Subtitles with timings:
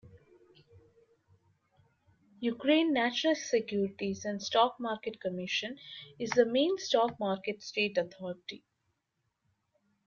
[2.41, 5.77] Ukraine National Securities and Stock Market Commission
[6.17, 8.65] is the main stock market state authority.